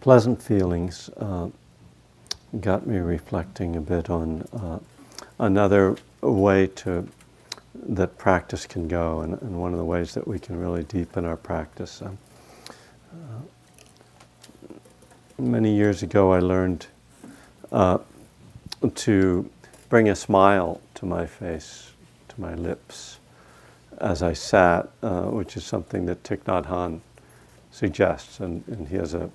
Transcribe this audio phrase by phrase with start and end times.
[0.00, 1.48] pleasant feelings uh,
[2.60, 4.78] got me reflecting a bit on uh,
[5.38, 7.06] another way to
[7.74, 11.24] that practice can go, and, and, one of the ways that we can really deepen
[11.24, 12.02] our practice.
[12.02, 12.18] Um,
[13.12, 13.40] uh,
[15.38, 16.86] many years ago, I learned
[17.70, 17.98] uh,
[18.94, 19.50] to
[19.88, 21.92] bring a smile to my face,
[22.28, 23.18] to my lips,
[24.00, 27.00] as I sat, uh, which is something that Thich Nhat Hanh
[27.70, 29.30] suggests, and, and he has a,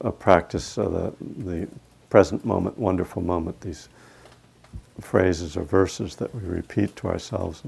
[0.00, 1.12] a practice of the,
[1.44, 1.68] the
[2.08, 3.88] present moment, wonderful moment, these
[5.00, 7.62] phrases or verses that we repeat to ourselves.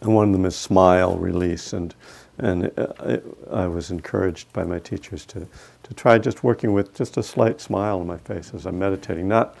[0.00, 1.94] And one of them is smile, release, and
[2.38, 5.46] and it, I was encouraged by my teachers to,
[5.82, 9.28] to try just working with just a slight smile on my face as I'm meditating,
[9.28, 9.56] not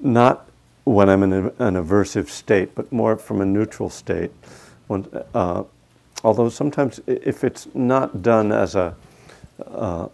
[0.00, 0.48] not
[0.84, 4.30] when I'm in a, an aversive state, but more from a neutral state.
[4.86, 5.64] When, uh,
[6.22, 8.94] although sometimes if it's not done as a
[9.66, 10.08] uh,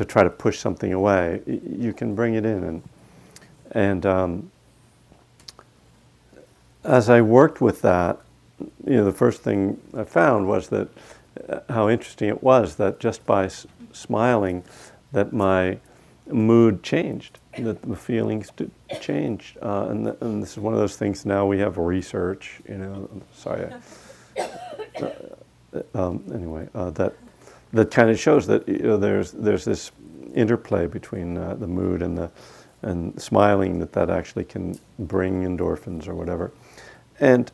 [0.00, 2.82] to try to push something away, you can bring it in and
[3.72, 4.50] and um,
[6.82, 8.18] as I worked with that,
[8.58, 10.88] you know, the first thing I found was that
[11.48, 14.64] uh, how interesting it was that just by s- smiling,
[15.12, 15.78] that my
[16.26, 18.50] mood changed, that the feelings
[19.00, 21.26] changed, uh, and, and, this is one of those things.
[21.26, 23.22] Now we have research, you know.
[23.34, 23.70] Sorry.
[24.38, 24.42] I,
[25.02, 27.14] uh, um, anyway, uh, that
[27.72, 29.92] that kind of shows that you know, there's there's this
[30.34, 32.30] interplay between uh, the mood and the
[32.82, 36.50] and smiling that that actually can bring endorphins or whatever.
[37.18, 37.50] And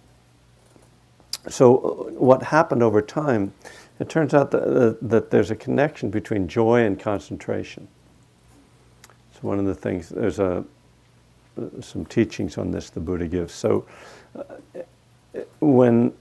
[1.49, 3.53] so, uh, what happened over time,
[3.99, 7.89] it turns out that, uh, that there's a connection between joy and concentration.
[9.33, 10.65] So, one of the things, there's a,
[11.61, 13.53] uh, some teachings on this the Buddha gives.
[13.53, 13.87] So,
[14.37, 14.81] uh,
[15.61, 16.13] when,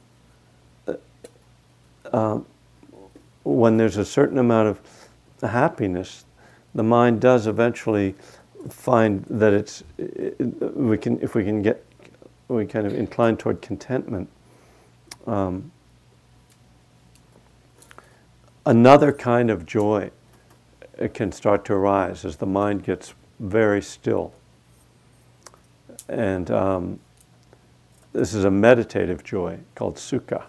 [2.12, 2.40] uh,
[3.44, 6.26] when there's a certain amount of happiness,
[6.76, 8.14] the mind does eventually
[8.70, 9.84] find that it's,
[10.76, 11.84] we can, if we can get
[12.48, 14.30] we kind of incline toward contentment.
[15.26, 15.72] Um,
[18.66, 20.12] another kind of joy
[21.14, 24.34] can start to arise as the mind gets very still.
[26.08, 27.00] And um,
[28.14, 30.44] this is a meditative joy called sukha.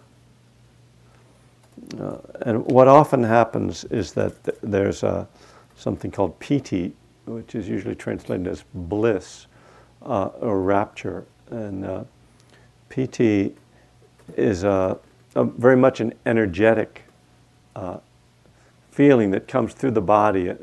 [1.98, 5.26] Uh, and what often happens is that th- there's a,
[5.76, 6.94] something called piti,
[7.26, 9.47] which is usually translated as bliss
[10.03, 12.04] uh, or rapture and uh,
[12.88, 13.54] piti
[14.36, 14.98] is a,
[15.34, 17.04] a, very much an energetic
[17.75, 17.98] uh,
[18.91, 20.56] feeling that comes through the body, uh,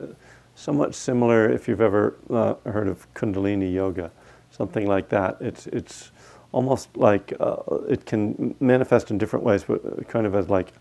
[0.55, 4.11] somewhat similar if you've ever uh, heard of Kundalini yoga,
[4.51, 5.37] something like that.
[5.39, 6.11] It's, it's
[6.51, 7.57] almost like uh,
[7.87, 10.73] it can manifest in different ways, but kind of as like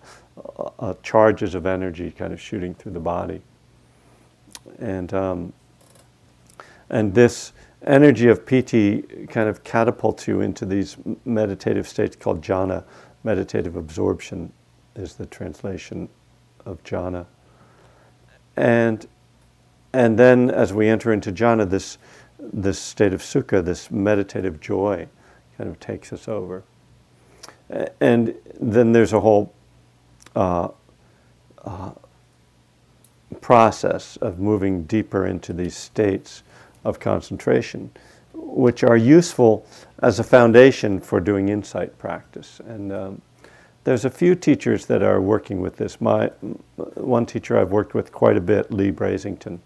[0.78, 3.40] uh, charges of energy kind of shooting through the body.
[4.78, 5.52] And, um,
[6.90, 7.52] and this
[7.84, 12.84] energy of piti kind of catapults you into these meditative states called jhana.
[13.24, 14.52] Meditative absorption
[14.94, 16.08] is the translation
[16.66, 17.26] of jhana.
[18.56, 19.06] And,
[19.92, 21.98] and then as we enter into jhana, this,
[22.38, 25.08] this state of sukha, this meditative joy,
[25.56, 26.64] kind of takes us over.
[28.00, 29.54] And then there's a whole
[30.36, 30.68] uh,
[31.64, 31.92] uh,
[33.42, 36.42] process of moving deeper into these states
[36.84, 37.90] of concentration,
[38.32, 39.66] which are useful
[39.98, 42.60] as a foundation for doing insight practice.
[42.66, 43.22] And um,
[43.84, 46.00] there's a few teachers that are working with this.
[46.00, 46.28] My
[46.94, 49.58] one teacher I've worked with quite a bit, Leigh Brasington,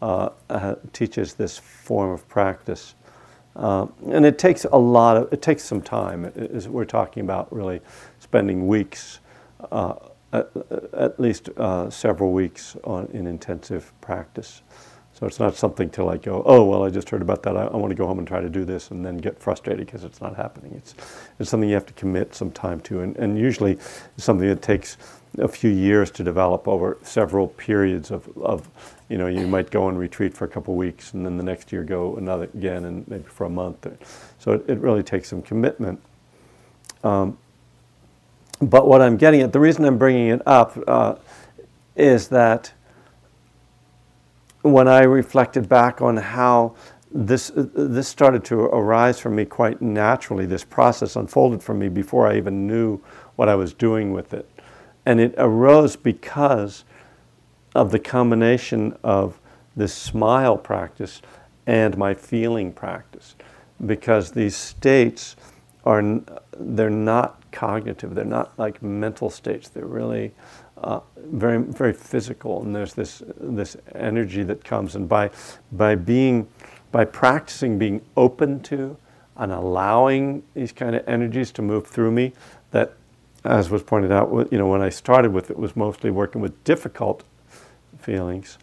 [0.00, 2.94] uh, uh, teaches this form of practice.
[3.56, 6.26] Uh, and it takes a lot of, it takes some time.
[6.26, 7.80] It, we're talking about really
[8.20, 9.20] spending weeks,
[9.72, 9.94] uh,
[10.32, 10.50] at,
[10.92, 14.62] at, least uh, several weeks on, in intensive practice.
[15.18, 17.56] So it's not something to like go, oh, well, I just heard about that.
[17.56, 19.86] I, I want to go home and try to do this and then get frustrated
[19.86, 20.74] because it's not happening.
[20.76, 20.94] It's,
[21.38, 23.00] it's something you have to commit some time to.
[23.00, 24.98] And, and usually it's something that takes
[25.38, 28.68] a few years to develop over several periods of, of,
[29.08, 31.72] you know, you might go and retreat for a couple weeks and then the next
[31.72, 33.86] year go another again and maybe for a month.
[34.38, 35.98] So it, it really takes some commitment.
[37.04, 37.38] Um,
[38.60, 41.16] but what I'm getting at, the reason I'm bringing it up uh,
[41.94, 42.72] is that
[44.62, 46.74] when I reflected back on how
[47.12, 52.26] this, this started to arise for me quite naturally, this process unfolded for me before
[52.26, 53.00] I even knew
[53.36, 54.48] what I was doing with it.
[55.04, 56.84] And it arose because
[57.74, 59.38] of the combination of
[59.76, 61.22] this smile practice
[61.66, 63.36] and my feeling practice.
[63.84, 65.36] Because these states
[65.84, 66.20] are,
[66.58, 70.34] they're not cognitive, they're not like mental states, they're really
[70.84, 74.94] uh, very, very physical, and there's this, this energy that comes.
[74.94, 75.30] And by,
[75.72, 76.46] by being,
[76.92, 78.98] by practicing being open to
[79.38, 82.34] and allowing these kind of energies to move through me,
[82.72, 82.92] that,
[83.44, 86.62] as was pointed out, you know, when I started with it, was mostly working with
[86.64, 87.24] difficult
[87.98, 88.58] feelings.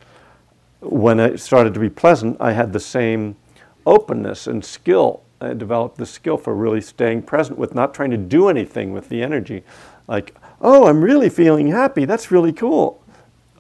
[0.81, 3.37] When it started to be pleasant, I had the same
[3.85, 5.23] openness and skill.
[5.43, 9.09] I developed the skill for really staying present with not trying to do anything with
[9.09, 9.63] the energy.
[10.07, 12.05] Like, oh, I'm really feeling happy.
[12.05, 13.03] That's really cool.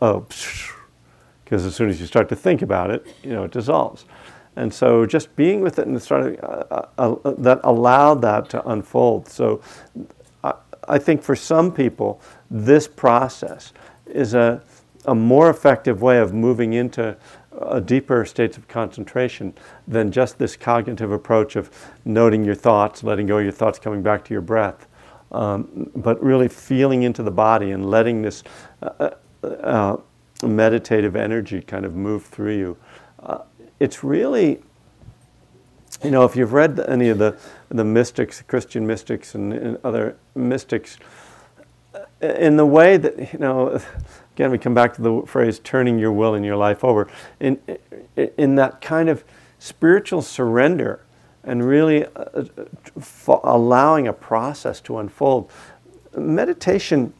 [0.01, 0.25] Oh,
[1.43, 4.05] because as soon as you start to think about it, you know, it dissolves.
[4.55, 8.67] And so just being with it and starting, uh, uh, uh, that allowed that to
[8.67, 9.27] unfold.
[9.27, 9.61] So
[10.43, 10.53] I,
[10.87, 12.21] I think for some people,
[12.51, 13.73] this process
[14.05, 14.61] is a,
[15.05, 17.17] a more effective way of moving into
[17.85, 19.53] deeper states of concentration
[19.87, 21.69] than just this cognitive approach of
[22.03, 24.87] noting your thoughts, letting go of your thoughts, coming back to your breath
[25.33, 28.43] um, but really feeling into the body and letting this
[28.81, 29.09] uh,
[29.43, 29.97] uh, uh,
[30.45, 32.77] meditative energy kind of move through you.
[33.21, 33.39] Uh,
[33.79, 34.61] it's really,
[36.03, 37.37] you know, if you've read any of the,
[37.69, 40.97] the mystics, Christian mystics and, and other mystics,
[41.95, 43.81] uh, in the way that, you know,
[44.35, 47.07] again, we come back to the phrase turning your will and your life over,
[47.39, 47.59] in,
[48.37, 49.23] in that kind of
[49.59, 51.05] spiritual surrender
[51.43, 52.43] and really uh,
[53.27, 55.51] uh allowing a process to unfold.
[56.17, 57.13] Meditation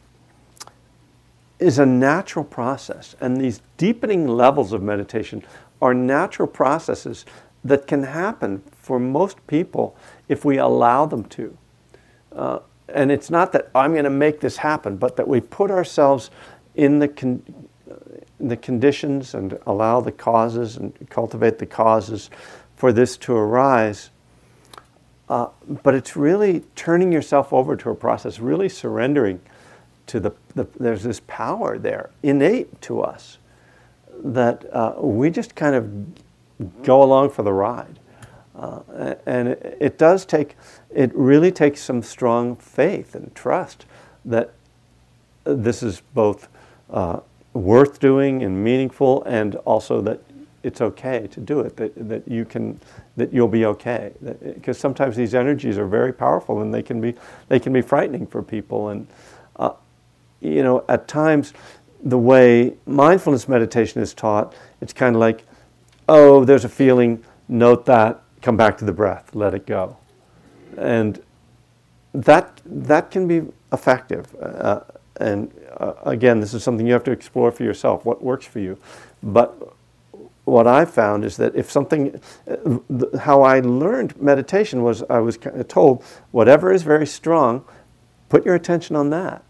[1.58, 5.42] is a natural process, and these deepening levels of meditation
[5.80, 7.24] are natural processes
[7.64, 9.96] that can happen for most people
[10.28, 11.56] if we allow them to.
[12.32, 12.58] Uh,
[12.88, 16.30] and it's not that I'm going to make this happen, but that we put ourselves
[16.74, 17.42] in the, con-
[18.40, 22.30] in the conditions and allow the causes and cultivate the causes
[22.76, 24.10] for this to arise
[25.28, 25.48] uh,
[25.82, 29.40] but it's really turning yourself over to a process, really surrendering
[30.06, 33.38] to the, the there's this power there, innate to us,
[34.22, 37.98] that uh, we just kind of go along for the ride.
[38.54, 40.56] Uh, and it, it, does take,
[40.94, 43.86] it really takes some strong faith and trust
[44.24, 44.52] that
[45.44, 46.48] this is both
[46.90, 47.20] uh,
[47.52, 50.20] worth doing and meaningful, and also that
[50.64, 52.80] it's okay to do it, that, that you can,
[53.16, 54.12] that you'll be okay.
[54.42, 57.14] Because sometimes these energies are very powerful and they can be,
[57.48, 58.88] they can be frightening for people.
[58.88, 59.06] And,
[59.56, 59.72] uh,
[60.40, 61.52] you know, at times,
[62.02, 65.44] the way mindfulness meditation is taught, it's kind of like,
[66.08, 69.96] oh, there's a feeling, note that, come back to the breath, let it go.
[70.76, 71.22] And
[72.12, 73.42] that, that can be
[73.72, 74.34] effective.
[74.40, 74.80] Uh,
[75.16, 78.58] and uh, again, this is something you have to explore for yourself, what works for
[78.58, 78.78] you.
[79.22, 79.74] But
[80.44, 85.38] what I found is that if something, uh, how I learned meditation was I was
[85.68, 87.64] told, whatever is very strong,
[88.28, 89.42] put your attention on that.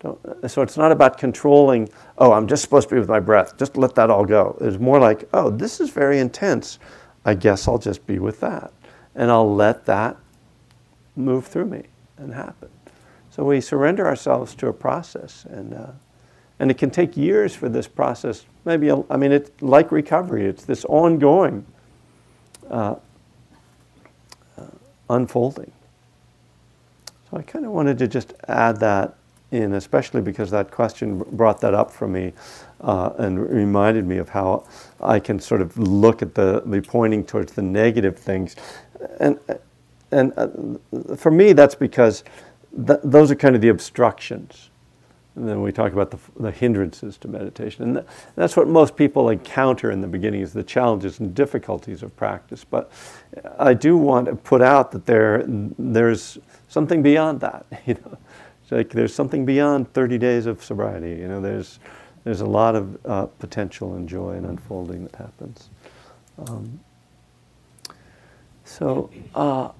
[0.00, 1.88] Don't, uh, so it's not about controlling,
[2.18, 4.58] oh, I'm just supposed to be with my breath, just let that all go.
[4.60, 6.78] It's more like, oh, this is very intense.
[7.24, 8.72] I guess I'll just be with that.
[9.14, 10.16] And I'll let that
[11.16, 11.84] move through me
[12.18, 12.68] and happen.
[13.36, 15.44] So we surrender ourselves to a process.
[15.44, 15.90] And, uh,
[16.58, 20.64] and it can take years for this process maybe, I mean, it's like recovery, it's
[20.64, 21.64] this ongoing
[22.68, 22.96] uh,
[24.58, 24.64] uh,
[25.08, 25.72] unfolding.
[27.30, 29.14] So I kind of wanted to just add that
[29.52, 32.32] in, especially because that question brought that up for me
[32.80, 34.66] uh, and reminded me of how
[35.00, 38.56] I can sort of look at the, be pointing towards the negative things.
[39.20, 39.38] And,
[40.10, 40.48] and uh,
[41.16, 42.24] for me, that's because
[42.86, 44.70] th- those are kind of the obstructions
[45.36, 47.84] and then we talk about the, the hindrances to meditation.
[47.84, 48.06] And th-
[48.36, 52.64] that's what most people encounter in the beginning is the challenges and difficulties of practice.
[52.64, 52.90] But
[53.58, 57.66] I do want to put out that there, there's something beyond that.
[57.86, 58.18] You know,
[58.62, 61.10] it's like there's something beyond 30 days of sobriety.
[61.10, 61.78] You know, there's,
[62.24, 65.68] there's a lot of uh, potential and joy and unfolding that happens.
[66.38, 66.80] Um,
[68.64, 69.70] so uh,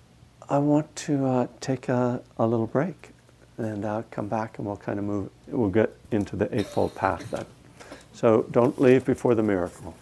[0.49, 3.11] I want to uh, take a, a little break
[3.59, 7.31] and uh, come back and we'll kind of move, we'll get into the Eightfold Path
[7.33, 7.47] then.
[8.13, 9.95] So don't leave before the miracle.